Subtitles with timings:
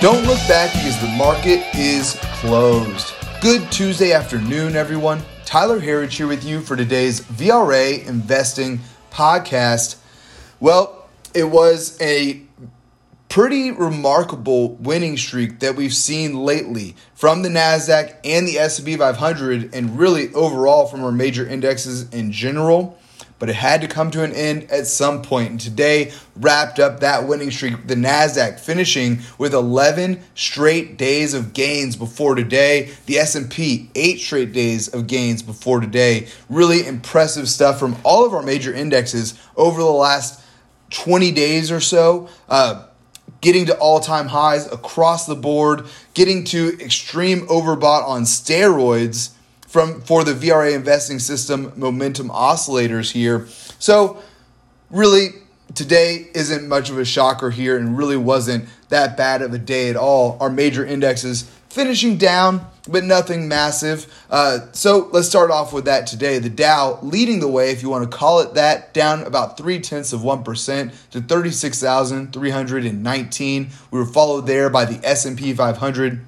[0.00, 3.12] Don't look back because the market is closed.
[3.42, 5.20] Good Tuesday afternoon, everyone.
[5.44, 8.80] Tyler Herriage here with you for today's VRA Investing
[9.12, 9.96] Podcast.
[10.58, 12.40] Well, it was a
[13.28, 19.74] pretty remarkable winning streak that we've seen lately from the Nasdaq and the S&P 500
[19.74, 22.98] and really overall from our major indexes in general
[23.40, 25.50] but it had to come to an end at some point.
[25.50, 31.52] And today wrapped up that winning streak, the Nasdaq finishing with 11 straight days of
[31.52, 32.90] gains before today.
[33.06, 36.28] The S&P 8 straight days of gains before today.
[36.48, 40.44] Really impressive stuff from all of our major indexes over the last
[40.90, 42.28] 20 days or so.
[42.48, 42.86] Uh,
[43.40, 49.30] getting to all-time highs across the board, getting to extreme overbought on steroids
[49.70, 53.46] from for the VRA investing system momentum oscillators here.
[53.78, 54.20] So
[54.90, 55.28] really
[55.74, 59.88] today isn't much of a shocker here and really wasn't that bad of a day
[59.88, 60.36] at all.
[60.40, 64.12] Our major indexes finishing down, but nothing massive.
[64.28, 66.40] Uh, so let's start off with that today.
[66.40, 69.78] The Dow leading the way, if you want to call it that, down about three
[69.78, 73.70] tenths of one percent to thirty-six thousand three hundred and nineteen.
[73.92, 76.26] We were followed there by the S and P 500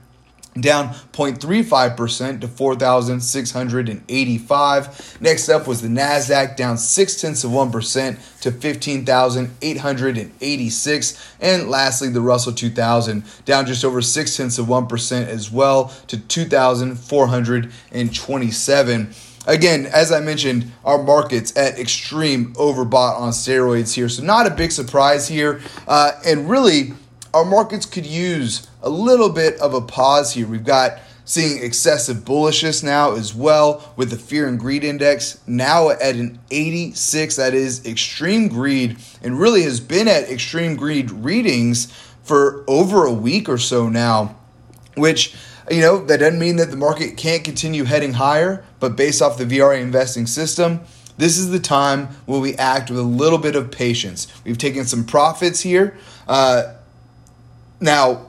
[0.60, 5.18] down 0.35% to 4,685.
[5.20, 11.34] Next up was the NASDAQ, down 6 tenths of 1% to 15,886.
[11.40, 16.18] And lastly, the Russell 2000, down just over 6 tenths of 1% as well to
[16.18, 19.14] 2,427.
[19.44, 24.08] Again, as I mentioned, our markets at extreme overbought on steroids here.
[24.08, 25.60] So, not a big surprise here.
[25.88, 26.92] Uh, and really,
[27.34, 30.46] our markets could use a little bit of a pause here.
[30.46, 35.90] We've got seeing excessive bullishness now as well with the fear and greed index now
[35.90, 41.92] at an 86 that is extreme greed and really has been at extreme greed readings
[42.24, 44.36] for over a week or so now
[44.96, 45.34] which
[45.70, 49.38] you know that doesn't mean that the market can't continue heading higher but based off
[49.38, 50.80] the VRA investing system
[51.18, 54.84] this is the time when we act with a little bit of patience we've taken
[54.84, 56.74] some profits here uh,
[57.82, 58.28] now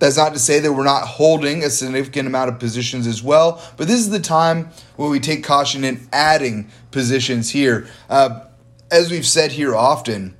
[0.00, 3.62] that's not to say that we're not holding a significant amount of positions as well,
[3.76, 7.86] but this is the time where we take caution in adding positions here.
[8.08, 8.40] Uh,
[8.90, 10.34] as we've said here often,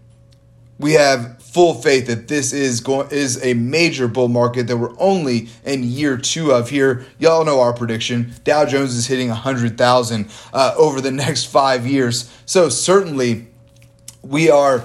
[0.78, 4.98] we have full faith that this is going is a major bull market that we're
[4.98, 7.04] only in year two of here.
[7.18, 11.86] Y'all know our prediction: Dow Jones is hitting hundred thousand uh, over the next five
[11.86, 12.32] years.
[12.46, 13.48] So certainly,
[14.22, 14.82] we are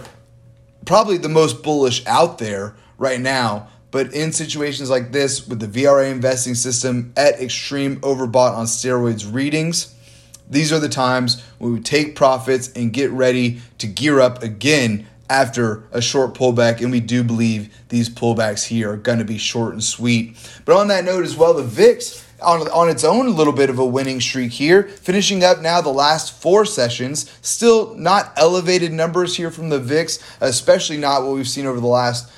[0.86, 3.68] probably the most bullish out there right now.
[3.92, 9.32] But in situations like this, with the VRA investing system at extreme overbought on steroids
[9.34, 9.96] readings,
[10.50, 15.08] these are the times when we take profits and get ready to gear up again
[15.30, 16.82] after a short pullback.
[16.82, 20.36] And we do believe these pullbacks here are going to be short and sweet.
[20.66, 23.70] But on that note as well, the VIX on, on its own a little bit
[23.70, 27.32] of a winning streak here, finishing up now the last four sessions.
[27.42, 31.88] Still not elevated numbers here from the VIX, especially not what we've seen over the
[31.88, 32.30] last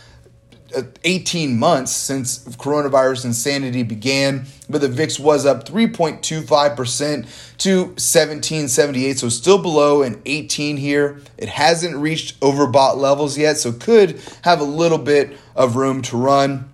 [0.78, 9.18] Uh, 18 months since coronavirus insanity began, but the VIX was up 3.25% to 1778,
[9.18, 11.20] so still below an 18 here.
[11.36, 16.18] It hasn't reached overbought levels yet, so could have a little bit of room to
[16.18, 16.70] run.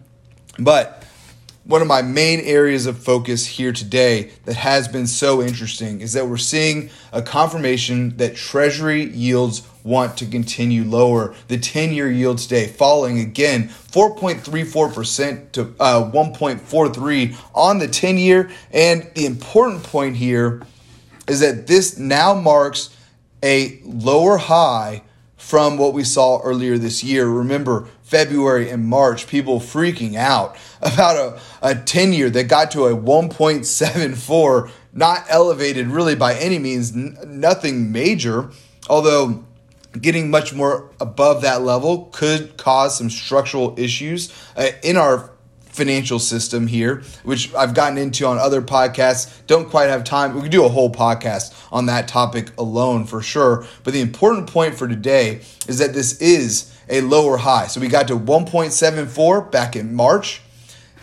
[0.60, 1.06] But
[1.64, 6.12] one of my main areas of focus here today that has been so interesting is
[6.12, 11.36] that we're seeing a confirmation that treasury yields want to continue lower.
[11.48, 18.50] The 10 year yield today falling again 4.34% to uh, 1.43 on the 10 year.
[18.72, 20.62] And the important point here
[21.28, 22.96] is that this now marks
[23.44, 25.04] a lower high
[25.38, 27.28] from what we saw earlier this year.
[27.28, 32.86] Remember, February and March, people freaking out about a, a 10 year that got to
[32.86, 38.52] a 1.74, not elevated really by any means, n- nothing major,
[38.90, 39.44] although
[40.00, 45.32] getting much more above that level could cause some structural issues uh, in our
[45.74, 49.46] financial system here, which I've gotten into on other podcasts.
[49.48, 50.36] Don't quite have time.
[50.36, 53.66] We could do a whole podcast on that topic alone for sure.
[53.84, 57.68] But the important point for today is that this is a lower high.
[57.68, 60.42] So we got to 1.74 back in March.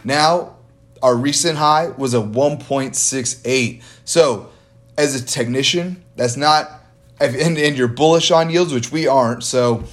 [0.04, 0.56] Now
[1.02, 3.82] our recent high was a 1.68.
[4.04, 4.50] So
[4.96, 6.79] as a technician, that's not
[7.20, 9.44] and, and you're bullish on yields, which we aren't.
[9.44, 9.84] So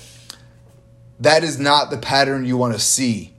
[1.19, 3.33] that is not the pattern you want to see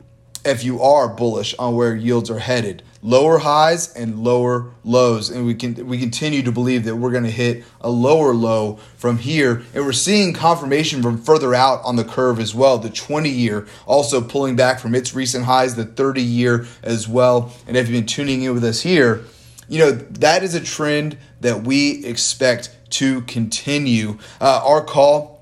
[0.45, 2.83] if you are bullish on where yields are headed.
[3.01, 7.25] lower highs and lower lows, and we can we continue to believe that we're going
[7.25, 11.97] to hit a lower low from here, and we're seeing confirmation from further out on
[11.97, 12.79] the curve as well.
[12.79, 17.53] The 20 year also pulling back from its recent highs, the 30 year as well.
[17.67, 19.25] And if you've been tuning in with us here,
[19.69, 24.19] you know that is a trend that we expect to continue.
[24.41, 25.39] Uh, our call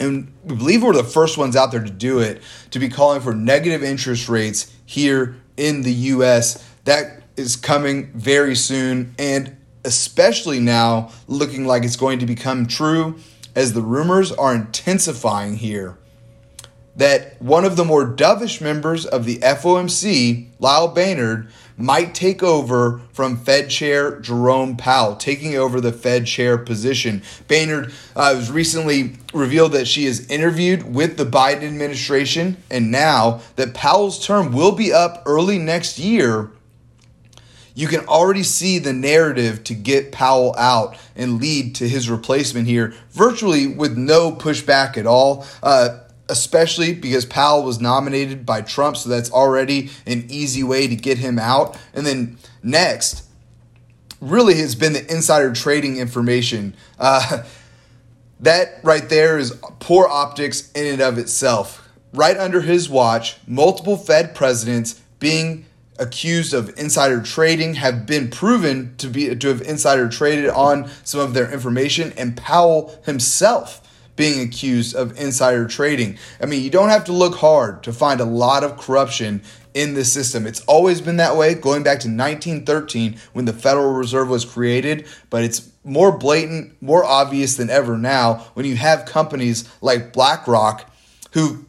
[0.00, 3.20] and we believe we're the first ones out there to do it, to be calling
[3.20, 6.64] for negative interest rates here in the US.
[6.84, 13.18] That is coming very soon, and especially now looking like it's going to become true
[13.54, 15.98] as the rumors are intensifying here
[16.98, 23.00] that one of the more dovish members of the FOMC, Lael Brainard, might take over
[23.12, 27.22] from Fed Chair Jerome Powell, taking over the Fed Chair position.
[27.46, 33.42] Brainard uh, was recently revealed that she is interviewed with the Biden administration, and now
[33.54, 36.50] that Powell's term will be up early next year.
[37.76, 42.66] You can already see the narrative to get Powell out and lead to his replacement
[42.66, 45.46] here, virtually with no pushback at all.
[45.62, 45.98] Uh,
[46.28, 51.18] especially because Powell was nominated by Trump, so that's already an easy way to get
[51.18, 51.78] him out.
[51.94, 53.24] And then next,
[54.20, 56.74] really has been the insider trading information.
[56.98, 57.44] Uh,
[58.40, 61.88] that right there is poor optics in and of itself.
[62.12, 65.66] Right under his watch, multiple Fed presidents being
[65.98, 71.20] accused of insider trading have been proven to be to have insider traded on some
[71.20, 73.87] of their information and Powell himself
[74.18, 76.18] being accused of insider trading.
[76.42, 79.42] I mean, you don't have to look hard to find a lot of corruption
[79.74, 80.44] in this system.
[80.44, 85.06] It's always been that way, going back to 1913 when the Federal Reserve was created,
[85.30, 90.90] but it's more blatant, more obvious than ever now when you have companies like BlackRock
[91.34, 91.64] who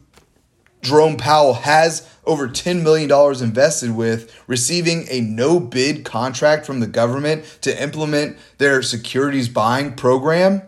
[0.82, 3.08] Jerome Powell has over $10 million
[3.40, 9.94] invested with, receiving a no bid contract from the government to implement their securities buying
[9.94, 10.62] program.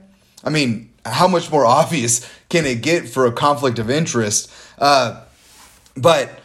[0.45, 4.53] I mean, how much more obvious can it get for a conflict of interest?
[4.79, 5.23] Uh,
[5.97, 6.41] but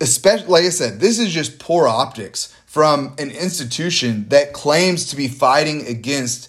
[0.00, 5.16] especially, like I said, this is just poor optics from an institution that claims to
[5.16, 6.48] be fighting against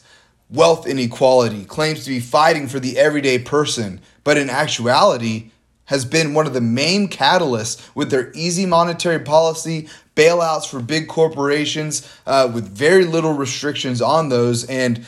[0.50, 5.50] wealth inequality, claims to be fighting for the everyday person, but in actuality
[5.86, 11.08] has been one of the main catalysts with their easy monetary policy, bailouts for big
[11.08, 15.06] corporations uh, with very little restrictions on those, and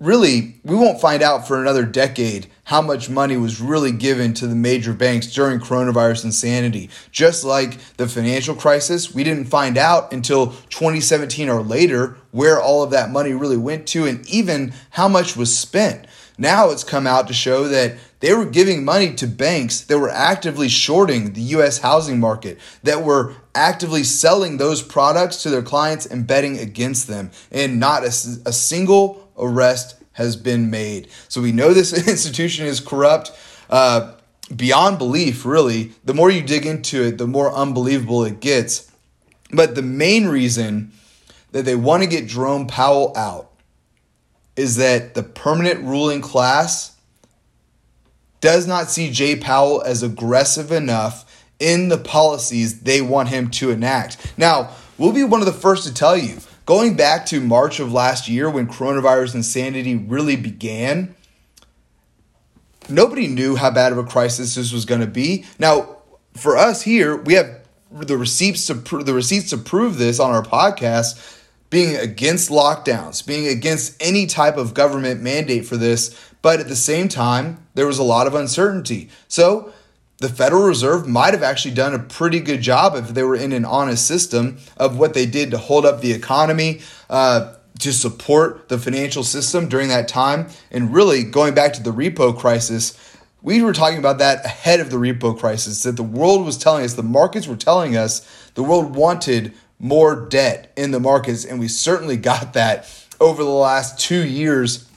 [0.00, 4.46] really, we won't find out for another decade how much money was really given to
[4.46, 6.90] the major banks during coronavirus insanity.
[7.12, 12.82] Just like the financial crisis, we didn't find out until 2017 or later where all
[12.82, 16.06] of that money really went to and even how much was spent.
[16.38, 20.10] Now it's come out to show that they were giving money to banks that were
[20.10, 26.04] actively shorting the US housing market, that were actively selling those products to their clients
[26.04, 28.08] and betting against them, and not a,
[28.44, 31.08] a single arrest has been made.
[31.28, 33.32] So we know this institution is corrupt
[33.68, 34.14] uh,
[34.54, 35.92] beyond belief, really.
[36.04, 38.90] The more you dig into it, the more unbelievable it gets.
[39.52, 40.92] But the main reason
[41.52, 43.50] that they want to get Jerome Powell out
[44.56, 46.96] is that the permanent ruling class
[48.40, 51.24] does not see Jay Powell as aggressive enough
[51.58, 54.34] in the policies they want him to enact.
[54.36, 57.92] Now, we'll be one of the first to tell you Going back to March of
[57.92, 61.14] last year when coronavirus insanity really began,
[62.88, 65.44] nobody knew how bad of a crisis this was going to be.
[65.60, 65.98] Now,
[66.34, 67.60] for us here, we have
[67.92, 71.36] the receipts to pr- the receipts to prove this on our podcast
[71.70, 76.76] being against lockdowns, being against any type of government mandate for this, but at the
[76.76, 79.08] same time, there was a lot of uncertainty.
[79.28, 79.72] So,
[80.18, 83.52] the Federal Reserve might have actually done a pretty good job if they were in
[83.52, 86.80] an honest system of what they did to hold up the economy,
[87.10, 90.48] uh, to support the financial system during that time.
[90.70, 94.90] And really, going back to the repo crisis, we were talking about that ahead of
[94.90, 98.62] the repo crisis, that the world was telling us, the markets were telling us, the
[98.62, 101.44] world wanted more debt in the markets.
[101.44, 104.88] And we certainly got that over the last two years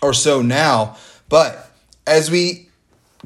[0.00, 0.96] or so now.
[1.28, 1.70] But
[2.06, 2.70] as we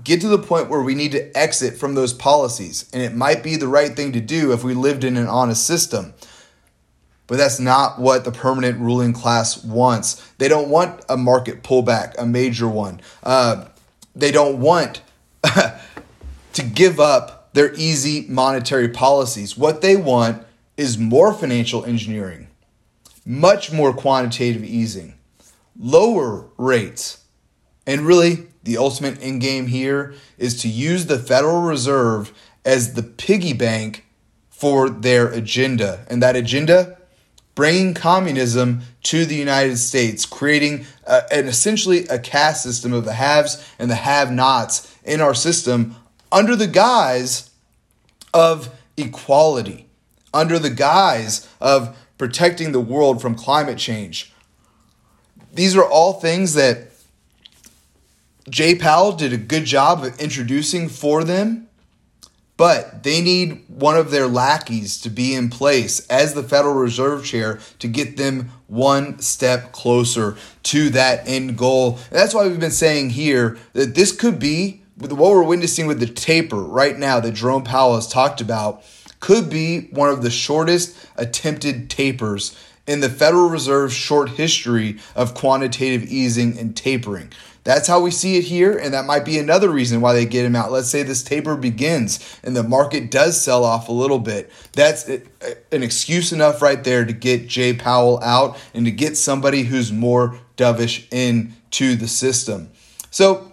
[0.07, 2.89] get to the point where we need to exit from those policies.
[2.93, 5.67] And it might be the right thing to do if we lived in an honest
[5.67, 6.15] system.
[7.27, 10.25] But that's not what the permanent ruling class wants.
[10.39, 13.01] They don't want a market pullback, a major one.
[13.25, 13.67] Uh,
[14.15, 15.03] they don't want
[15.43, 19.59] to give up their easy monetary policies.
[19.59, 20.47] What they want
[20.77, 22.47] is more financial engineering,
[23.25, 25.15] much more quantitative easing,
[25.77, 27.25] lower rates,
[27.89, 32.33] and really the ultimate end game here is to use the Federal Reserve
[32.65, 34.05] as the piggy bank
[34.51, 36.05] for their agenda.
[36.11, 36.99] And that agenda,
[37.55, 43.13] bringing communism to the United States, creating uh, an essentially a caste system of the
[43.15, 45.95] haves and the have nots in our system
[46.33, 47.51] under the guise
[48.35, 49.87] of equality,
[50.35, 54.33] under the guise of protecting the world from climate change.
[55.53, 56.96] These are all things that
[58.49, 61.69] Jay Powell did a good job of introducing for them,
[62.57, 67.25] but they need one of their lackeys to be in place as the Federal Reserve
[67.25, 71.99] Chair to get them one step closer to that end goal.
[72.11, 76.07] That's why we've been saying here that this could be what we're witnessing with the
[76.07, 78.83] taper right now that Jerome Powell has talked about
[79.19, 85.35] could be one of the shortest attempted tapers in the Federal Reserve's short history of
[85.35, 87.33] quantitative easing and tapering.
[87.67, 90.45] That's how we see it here, and that might be another reason why they get
[90.45, 90.71] him out.
[90.71, 94.53] Let's say this taper begins and the market does sell off a little bit.
[94.75, 99.65] That's an excuse enough right there to get Jay Powell out and to get somebody
[99.65, 102.71] who's more dovish into the system.
[103.11, 103.51] So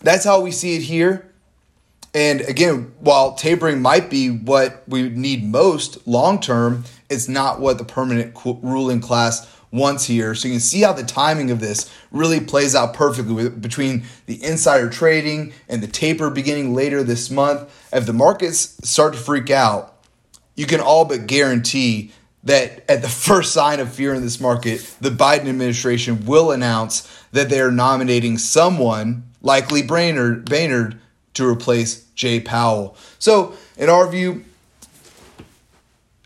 [0.00, 1.30] that's how we see it here.
[2.14, 7.76] And again, while tapering might be what we need most long term, it's not what
[7.76, 10.34] the permanent ruling class wants here.
[10.34, 14.04] So you can see how the timing of this really plays out perfectly with, between
[14.26, 17.68] the insider trading and the taper beginning later this month.
[17.92, 19.98] If the markets start to freak out,
[20.54, 22.12] you can all but guarantee
[22.44, 27.08] that at the first sign of fear in this market, the Biden administration will announce
[27.32, 30.96] that they are nominating someone, likely Brainard, Boehnert,
[31.34, 32.96] to replace Jay Powell.
[33.18, 34.44] So, in our view,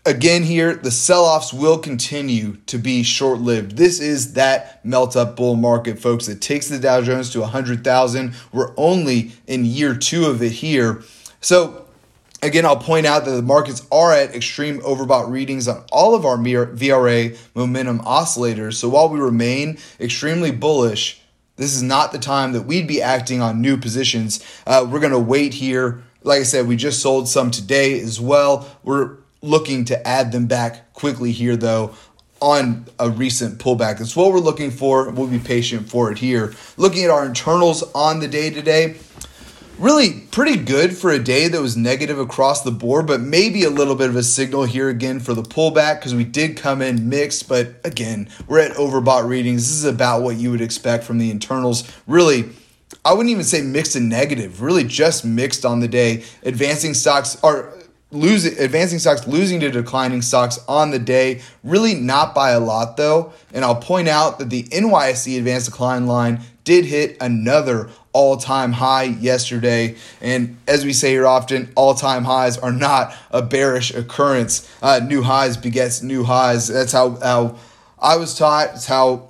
[0.09, 3.77] again here, the sell offs will continue to be short lived.
[3.77, 6.27] This is that melt up bull market, folks.
[6.27, 8.33] It takes the Dow Jones to 100,000.
[8.51, 11.03] We're only in year two of it here.
[11.41, 11.85] So,
[12.41, 16.25] Again, I'll point out that the markets are at extreme overbought readings on all of
[16.25, 18.75] our VRA momentum oscillators.
[18.75, 21.21] So while we remain extremely bullish,
[21.57, 24.41] this is not the time that we'd be acting on new positions.
[24.65, 26.01] Uh, we're going to wait here.
[26.23, 28.73] Like I said, we just sold some today as well.
[28.83, 31.95] We're looking to add them back quickly here, though,
[32.41, 33.99] on a recent pullback.
[33.99, 35.09] That's what we're looking for.
[35.09, 36.53] We'll be patient for it here.
[36.77, 38.95] Looking at our internals on the day today
[39.79, 43.69] really pretty good for a day that was negative across the board, but maybe a
[43.69, 47.09] little bit of a signal here again for the pullback because we did come in
[47.09, 47.47] mixed.
[47.47, 49.61] But again, we're at overbought readings.
[49.61, 51.89] This is about what you would expect from the internals.
[52.07, 52.49] Really,
[53.05, 56.23] I wouldn't even say mixed and negative, really just mixed on the day.
[56.43, 57.73] Advancing stocks are
[58.11, 62.97] losing advancing stocks losing to declining stocks on the day really not by a lot
[62.97, 68.37] though and i'll point out that the NYSE advanced decline line did hit another all
[68.37, 69.95] time high yesterday.
[70.21, 74.69] And as we say here often, all time highs are not a bearish occurrence.
[74.81, 76.67] Uh, new highs begets new highs.
[76.67, 77.57] That's how, how
[77.97, 78.75] I was taught.
[78.75, 79.29] It's how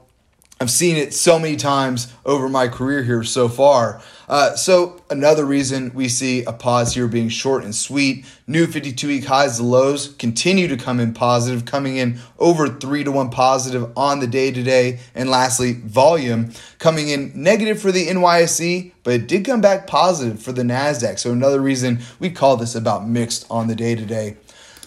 [0.59, 4.01] I've seen it so many times over my career here so far.
[4.29, 8.23] Uh, so another reason we see a pause here being short and sweet.
[8.45, 13.03] New 52 week highs and lows continue to come in positive, coming in over three
[13.03, 14.99] to one positive on the day today.
[15.15, 20.39] And lastly, volume coming in negative for the NYSE, but it did come back positive
[20.39, 21.17] for the Nasdaq.
[21.17, 24.37] So another reason we call this about mixed on the day today.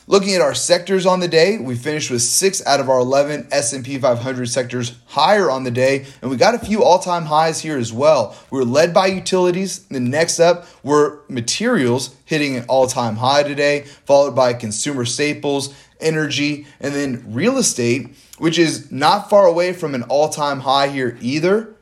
[0.09, 3.47] Looking at our sectors on the day, we finished with six out of our 11
[3.53, 7.79] S&P 500 sectors higher on the day, and we got a few all-time highs here
[7.79, 8.37] as well.
[8.51, 9.87] We were led by utilities.
[9.87, 16.67] The next up were materials hitting an all-time high today, followed by consumer staples, energy,
[16.81, 21.77] and then real estate, which is not far away from an all-time high here either.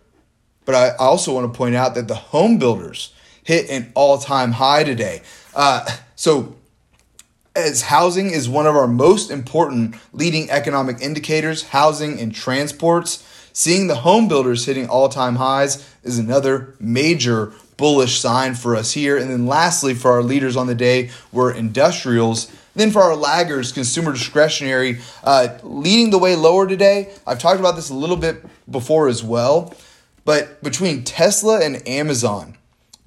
[0.66, 4.84] But I also want to point out that the home builders hit an all-time high
[4.84, 5.22] today.
[5.54, 6.56] Uh, so
[7.54, 13.86] as housing is one of our most important leading economic indicators, housing and transports, seeing
[13.86, 19.16] the home builders hitting all time highs is another major bullish sign for us here.
[19.16, 22.52] And then lastly, for our leaders on the day were industrials.
[22.74, 27.12] Then for our laggers, consumer discretionary, uh, leading the way lower today.
[27.26, 29.74] I've talked about this a little bit before as well.
[30.24, 32.56] But between Tesla and Amazon,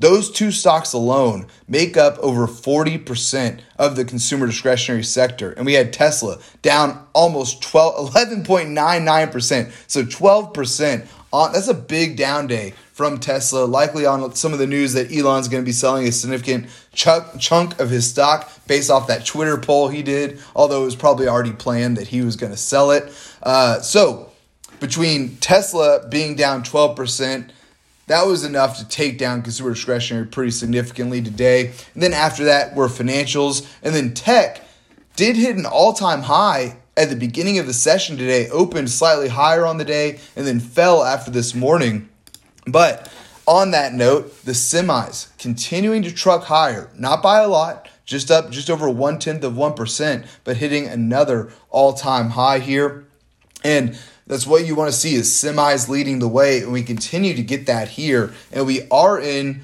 [0.04, 5.54] those two stocks alone make up over 40% of the consumer discretionary sector.
[5.54, 9.72] And we had Tesla down almost 12, 11.99%.
[9.88, 14.68] So 12% on that's a big down day from Tesla, likely on some of the
[14.68, 18.92] news that Elon's going to be selling a significant chunk, chunk of his stock based
[18.92, 22.36] off that Twitter poll he did, although it was probably already planned that he was
[22.36, 23.10] going to sell it.
[23.42, 24.30] Uh, so
[24.82, 27.50] between Tesla being down 12%,
[28.08, 31.74] that was enough to take down consumer discretionary pretty significantly today.
[31.94, 34.62] And then after that were financials, and then tech
[35.16, 39.30] did hit an all time high at the beginning of the session today, opened slightly
[39.30, 42.10] higher on the day, and then fell after this morning.
[42.68, 43.12] But
[43.48, 48.52] on that note, the semis continuing to truck higher, not by a lot, just up
[48.52, 53.06] just over one tenth of 1%, but hitting another all time high here.
[53.64, 57.34] And that's what you want to see is semis leading the way, and we continue
[57.34, 58.34] to get that here.
[58.52, 59.62] And we are in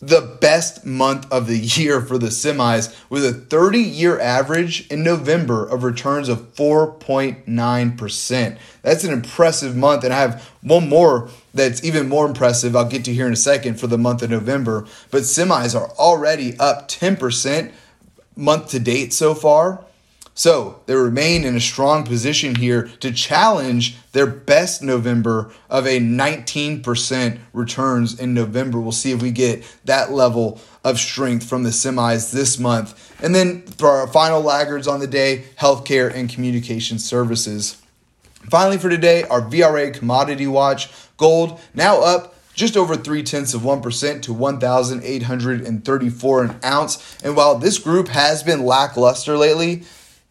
[0.00, 5.02] the best month of the year for the semis with a 30 year average in
[5.02, 8.58] November of returns of 4.9%.
[8.82, 10.04] That's an impressive month.
[10.04, 12.74] And I have one more that's even more impressive.
[12.74, 14.86] I'll get to here in a second for the month of November.
[15.10, 17.72] But semis are already up 10%
[18.36, 19.84] month to date so far.
[20.34, 26.00] So they remain in a strong position here to challenge their best November of a
[26.00, 28.80] 19% returns in November.
[28.80, 33.14] We'll see if we get that level of strength from the semis this month.
[33.22, 37.80] And then for our final laggards on the day, healthcare and communication services.
[38.50, 43.62] Finally, for today, our VRA commodity watch gold now up just over three tenths of
[43.62, 47.22] 1% to 1,834 an ounce.
[47.22, 49.84] And while this group has been lackluster lately,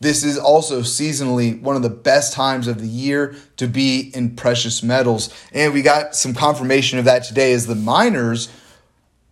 [0.04, 4.36] this is also seasonally one of the best times of the year to be in
[4.36, 5.34] precious metals.
[5.54, 8.50] And we got some confirmation of that today as the miners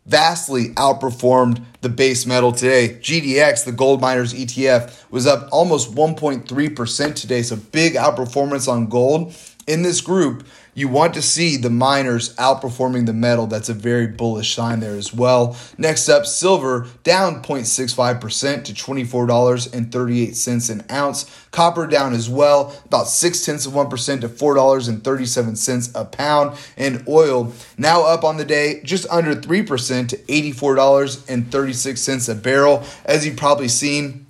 [0.06, 2.98] vastly outperformed the base metal today.
[3.02, 7.42] GDX, the gold miners ETF, was up almost 1.3% today.
[7.44, 9.36] So big outperformance on gold.
[9.68, 13.46] In this group, you want to see the miners outperforming the metal.
[13.46, 15.58] That's a very bullish sign there as well.
[15.78, 21.30] Next up, silver down 0.65% to $24.38 an ounce.
[21.52, 26.58] Copper down as well, about six tenths of 1% to $4.37 a pound.
[26.78, 32.86] And oil now up on the day just under 3% to $84.36 a barrel.
[33.04, 34.26] As you've probably seen,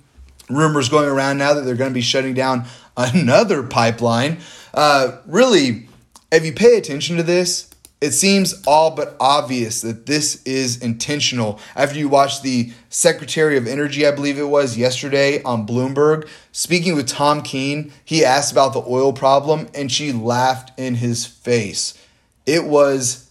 [0.50, 2.64] rumors going around now that they're going to be shutting down
[2.96, 4.38] another pipeline.
[4.74, 5.86] Uh, really,
[6.32, 7.68] if you pay attention to this,
[8.00, 11.60] it seems all but obvious that this is intentional.
[11.76, 16.96] After you watch the Secretary of Energy, I believe it was yesterday on Bloomberg, speaking
[16.96, 21.96] with Tom Keene, he asked about the oil problem and she laughed in his face.
[22.44, 23.30] It was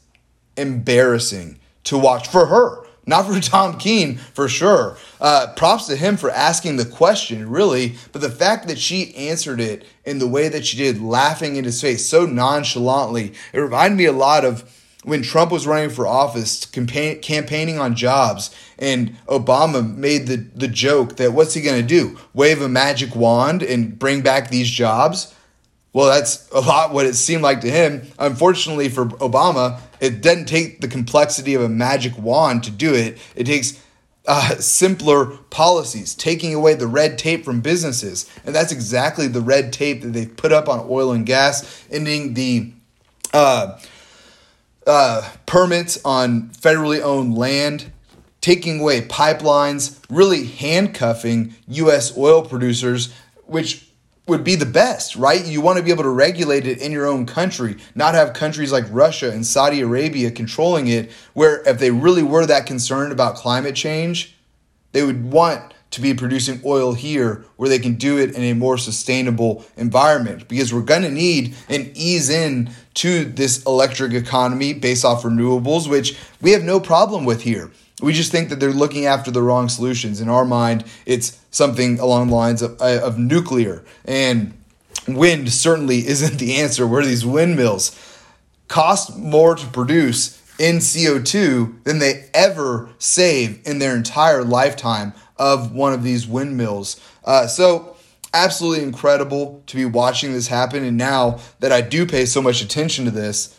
[0.56, 4.98] embarrassing to watch for her not for Tom Keene, for sure.
[5.20, 7.96] Uh, props to him for asking the question, really.
[8.12, 11.66] But the fact that she answered it in the way that she did, laughing in
[11.66, 14.64] his face so nonchalantly, it reminded me a lot of
[15.04, 20.68] when Trump was running for office, campaign, campaigning on jobs, and Obama made the, the
[20.68, 22.18] joke that what's he going to do?
[22.34, 25.34] Wave a magic wand and bring back these jobs?
[25.94, 28.08] Well, that's a lot what it seemed like to him.
[28.18, 33.20] Unfortunately for Obama, it doesn't take the complexity of a magic wand to do it.
[33.36, 33.80] It takes
[34.28, 38.30] uh, simpler policies, taking away the red tape from businesses.
[38.44, 42.34] And that's exactly the red tape that they've put up on oil and gas, ending
[42.34, 42.74] the
[43.32, 43.80] uh,
[44.88, 47.92] uh, permits on federally owned land,
[48.42, 52.18] taking away pipelines, really handcuffing U.S.
[52.18, 53.14] oil producers,
[53.46, 53.88] which
[54.28, 55.46] would be the best, right?
[55.46, 58.72] You want to be able to regulate it in your own country, not have countries
[58.72, 63.36] like Russia and Saudi Arabia controlling it, where if they really were that concerned about
[63.36, 64.36] climate change,
[64.92, 68.54] they would want to be producing oil here where they can do it in a
[68.54, 74.74] more sustainable environment because we're going to need an ease in to this electric economy
[74.74, 77.70] based off renewables, which we have no problem with here.
[78.02, 80.22] We just think that they're looking after the wrong solutions.
[80.22, 83.84] In our mind, it's something along the lines of, uh, of nuclear.
[84.06, 84.54] And
[85.08, 86.88] wind certainly isn't the answer.
[86.88, 87.98] Where these windmills
[88.68, 95.74] cost more to produce in CO2 than they ever save in their entire lifetime of
[95.74, 97.00] one of these windmills.
[97.26, 97.96] Uh, so,
[98.34, 100.84] absolutely incredible to be watching this happen.
[100.84, 103.58] And now that I do pay so much attention to this,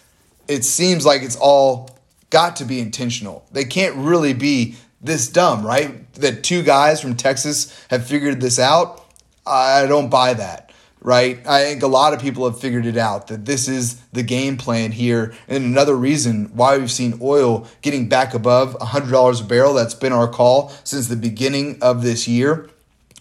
[0.48, 1.90] it seems like it's all
[2.30, 3.46] got to be intentional.
[3.52, 6.12] They can't really be this dumb, right?
[6.14, 9.04] That two guys from Texas have figured this out.
[9.46, 11.44] I don't buy that, right?
[11.46, 14.56] I think a lot of people have figured it out that this is the game
[14.56, 15.34] plan here.
[15.48, 20.12] And another reason why we've seen oil getting back above $100 a barrel, that's been
[20.12, 22.68] our call since the beginning of this year.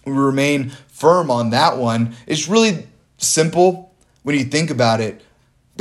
[0.05, 2.15] We remain firm on that one.
[2.27, 5.23] It's really simple when you think about it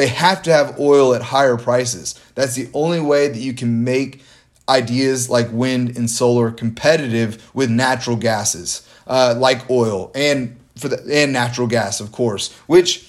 [0.01, 2.19] they have to have oil at higher prices.
[2.35, 4.23] That's the only way that you can make
[4.71, 11.03] ideas like wind and solar competitive with natural gases, uh, like oil and for the
[11.13, 12.53] and natural gas, of course.
[12.67, 13.07] Which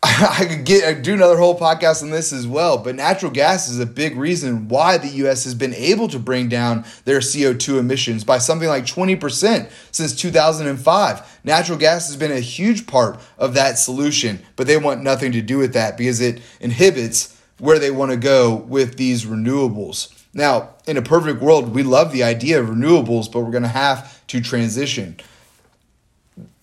[0.02, 3.68] I could get I do another whole podcast on this as well, but natural gas
[3.68, 7.78] is a big reason why the US has been able to bring down their CO2
[7.78, 11.40] emissions by something like 20% since 2005.
[11.44, 15.42] Natural gas has been a huge part of that solution, but they want nothing to
[15.42, 20.12] do with that because it inhibits where they want to go with these renewables.
[20.34, 23.68] Now, in a perfect world, we love the idea of renewables, but we're going to
[23.68, 25.16] have to transition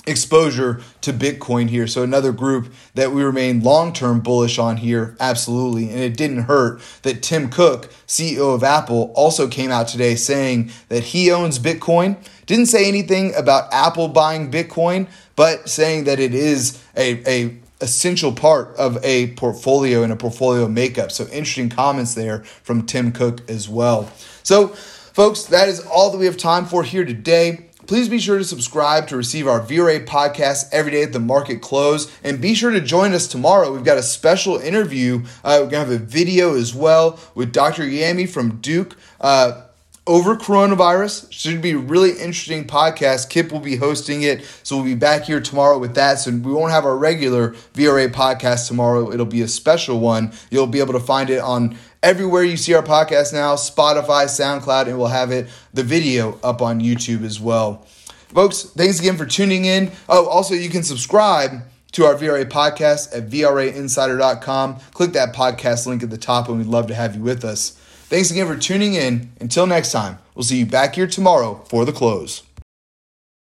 [0.06, 1.88] exposure to Bitcoin here.
[1.88, 5.90] So another group that we remain long-term bullish on here, absolutely.
[5.90, 10.72] And it didn't hurt that Tim Cook, CEO of Apple, also came out today saying
[10.90, 12.18] that he owns Bitcoin.
[12.46, 18.32] Didn't say anything about Apple buying Bitcoin, but saying that it is a, a essential
[18.34, 21.12] part of a portfolio and a portfolio makeup.
[21.12, 24.12] So interesting comments there from Tim Cook as well.
[24.44, 27.70] So folks, that is all that we have time for here today.
[27.86, 31.62] Please be sure to subscribe to receive our VRA podcast every day at the market
[31.62, 32.12] close.
[32.24, 33.74] And be sure to join us tomorrow.
[33.74, 35.26] We've got a special interview.
[35.44, 37.84] Uh, we're going to have a video as well with Dr.
[37.84, 38.96] Yami from Duke.
[39.20, 39.64] Uh,
[40.06, 41.32] over coronavirus.
[41.32, 43.30] Should be a really interesting podcast.
[43.30, 46.20] Kip will be hosting it, so we'll be back here tomorrow with that.
[46.20, 49.12] So we won't have our regular VRA podcast tomorrow.
[49.12, 50.34] It'll be a special one.
[50.50, 54.88] You'll be able to find it on everywhere you see our podcast now Spotify, SoundCloud,
[54.88, 57.86] and we'll have it, the video, up on YouTube as well.
[58.28, 59.92] Folks, thanks again for tuning in.
[60.10, 61.64] Oh, also, you can subscribe
[61.94, 64.80] to our VRA podcast at VRAinsider.com.
[64.92, 67.72] Click that podcast link at the top, and we'd love to have you with us.
[68.10, 69.32] Thanks again for tuning in.
[69.40, 72.44] Until next time, we'll see you back here tomorrow for the close.